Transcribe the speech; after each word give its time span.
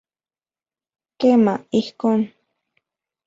Kema, 1.19 1.53
ijkon. 1.79 2.21